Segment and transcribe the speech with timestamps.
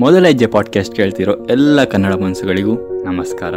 [0.00, 2.74] ಮೊದಲ ಹೆಜ್ಜೆ ಪಾಡ್ಕಾಸ್ಟ್ ಕೇಳ್ತಿರೋ ಎಲ್ಲ ಕನ್ನಡ ಮನಸ್ಸುಗಳಿಗೂ
[3.04, 3.50] ನಮಸ್ಕಾರ.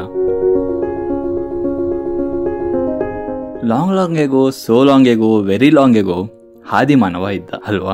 [3.67, 6.29] Long long ago so long ago very long ago
[6.71, 7.93] ಆದಿಮಾನವ ಇದ್ದ, ಅಲ್ವಾ?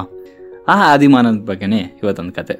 [0.67, 2.59] ಆ ಆದಿಮಾನವದ ಬಗ್ಗೆನೇ ಇವತ್ತೊಂದು ಕತೆ.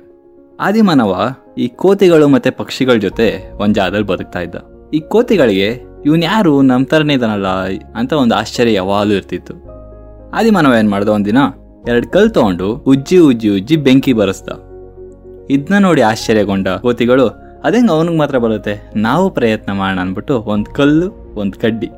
[0.60, 4.56] ಆದಿಮಾನವ ಈ ಕೋತಿಗಳು ಮತ್ತೆ ಪಕ್ಷಿಗಳ ಜೊತೆ ಒಂದು ಜಾಗದಲ್ಲಿ ಬದುಕ್ತಾ ಇದ್ದ.
[4.94, 7.48] ಈ ಕೋತಿಗಳಿಗೆ ಇವನ್ ಯಾರು ನಮ್ಮ ಥರನೇ ಇದ್ದಾನಲ್ಲ
[7.96, 9.54] ಅಂತ ಒಂದು ಆಶ್ಚರ್ಯ ಯಾವಾಗಲೂ ಇರ್ತಿತ್ತು.
[10.32, 11.38] ಆದಿಮಾನವ ಏನು ಮಾಡ್ದ ಒಂದಿನ,
[11.88, 14.65] ಎರಡು ಕಲ್ ತಗೊಂಡು ಉಜ್ಜಿ ಉಜ್ಜಿ ಉಜ್ಜಿ ಬೆಂಕಿ ಬರೆಸ್ದ.
[15.50, 17.28] ಇದನ್ನ ನೋಡಿ ಆಶ್ಚರ್ಯಗೊಂಡ ಕೋತಿಗಳು
[17.64, 18.92] ಅದೇಂಗ ಅವನಿಗೆ ಮಾತ್ರ ಬರುತ್ತೆ?
[18.96, 21.90] ನಾವು ಪ್ರಯತ್ನ ಮಾಡೋಣ ಅಂದ್ಬಿಟ್ಟು ಒಂದು ಕಲ್ಲು, ಒಂದು ಕಡ್ಡಿ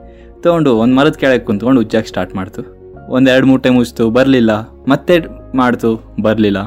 [0.41, 2.77] ತಗೊಂಡು ಒಂದು ಮರದ ಕೆಳಗೆ ಕುಂತ್ಕೊಂಡು ಉಜ್ಜಾಕೆ ಸ್ಟಾರ್ಟ್ ಮಾಡ್ತು.
[3.09, 4.51] ಒಂದೆರಡು ಮೂಟೆ ಮುಚ್ತು, ಬರಲಿಲ್ಲ.
[4.87, 5.19] ಮತ್ತೆ
[5.55, 6.57] ಮಾಡ್ತು, ಬರಲಿಲ್ಲ.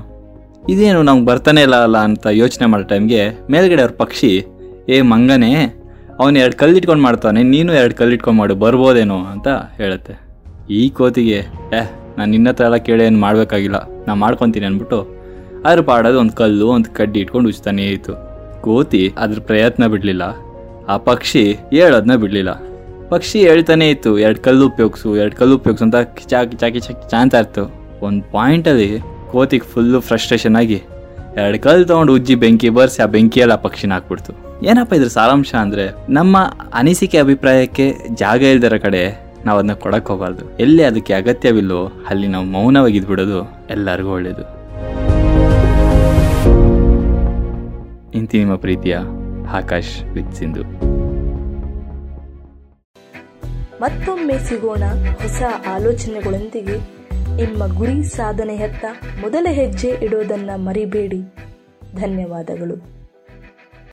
[0.68, 4.44] ಇದೇನು ನಮ್ಗೆ ಬರ್ತಾನೆ ಇಲ್ಲ ಅಲ್ಲ ಅಂತ ಯೋಚನೆ ಮಾಡೋ ಟೈಮ್ಗೆ ಮೇಲ್ಗಡೆ ಅವ್ರ ಪಕ್ಷಿ,
[4.88, 5.82] ಏ ಮಂಗನೇ,
[6.18, 10.14] ಅವನು ಎರಡು ಕಲ್ಲು ಇಟ್ಕೊಂಡು ಮಾಡ್ತಾನೆ, ನೀನು ಎರಡು ಕಲ್ಲು ಇಟ್ಕೊಂಡು ಮಾಡು, ಬರ್ಬೋದೇನೋ ಅಂತ ಹೇಳುತ್ತೆ.
[10.70, 11.38] ಈ ಕೋತಿಗೆ,
[11.76, 11.80] ಏ,
[12.18, 13.76] ನಾನು ನಿನ್ನ ಹತ್ರ ಎಲ್ಲ ಕೇಳಿ ಮಾಡಬೇಕಾಗಿಲ್ಲ,
[14.08, 15.19] ನಾನು ಮಾಡ್ಕೊತೀನಿ ಅಂದ್ಬಿಟ್ಟು
[15.66, 18.14] ಅದ್ರ ಪಾಡೋದು ಒಂದು ಕಲ್ಲು, ಒಂದು ಕಡ್ಡಿ ಇಟ್ಕೊಂಡು ಉಜ್ತಾನೇ ಇತ್ತು.
[18.62, 20.24] ಕೋತಿ ಅದ್ರ ಪ್ರಯತ್ನ ಬಿಡಲಿಲ್ಲ.
[20.88, 22.52] ಆ ಪಕ್ಷಿ ಹೇಳೋದನ್ನ ಬಿಡಲಿಲ್ಲ.
[23.08, 25.96] ಪಕ್ಷಿ ಹೇಳ್ತಾನೆ ಇತ್ತು, ಎರಡು ಕಲ್ಲು ಉಪಯೋಗಿಸು, ಎರಡು ಕಲ್ಲು ಉಪಯೋಗಿಸು ಅಂತ
[26.32, 28.98] ಚಾಕಿ ಚಾಕಿ ಚಾಕಿ ಚಾಂತ ಇರ್ತು ಒಂದು ಪಾಯಿಂಟಲ್ಲಿ
[29.32, 30.82] ಕೋತಿಗೆ ಫುಲ್ಲು ಫ್ರಸ್ಟ್ರೇಷನ್ ಆಗಿ
[31.36, 34.32] ಎರಡು ಕಲ್ಲು ತೊಗೊಂಡು ಉಜ್ಜಿ ಬೆಂಕಿ ಬರ್ಸಿ ಆ ಬೆಂಕಿಯಲ್ಲಿ ಆ ಪಕ್ಷಿನ ಹಾಕ್ಬಿಡ್ತು.
[34.66, 36.36] ಏನಪ್ಪ ಇದ್ರ ಸಾರಾಂಶ ಅಂದರೆ, ನಮ್ಮ
[36.74, 39.02] ಅನಿಸಿಕೆ ಅಭಿಪ್ರಾಯಕ್ಕೆ ಜಾಗ ಇಲ್ದಿರೋ ಕಡೆ
[39.46, 40.58] ನಾವು ಅದನ್ನ ಕೊಡಕ್ಕೆ ಹೋಗಬಾರ್ದು.
[40.58, 44.59] ಎಲ್ಲಿ ಅದಕ್ಕೆ ಅಗತ್ಯವಿಲ್ಲೋ ಅಲ್ಲಿ ನಾವು ಮೌನವಾಗಿದ್ಬಿಡೋದು ಎಲ್ಲರಿಗೂ ಒಳ್ಳೆಯದು
[48.30, 48.98] ಇಂತಿ ನಿಮ್ಮ ಪ್ರೀತಿಯ
[49.50, 50.62] ಆಕಾಶ್ ವಿತ್ ಸಿಂಧು.
[53.80, 54.82] ಮತ್ತೊಮ್ಮೆ ಸಿಗೋಣ
[55.22, 56.76] ಹೊಸ ಆಲೋಚನೆಗಳೊಂದಿಗೆ.
[57.36, 58.84] ನಿಮ್ಮ ಗುರಿ ಸಾಧನೆಯತ್ತ
[59.20, 61.20] ಮೊದಲ ಹೆಜ್ಜೆ ಇಡೋದನ್ನ ಮರಿಬೇಡಿ.
[61.96, 62.99] ಧನ್ಯವಾದಗಳು.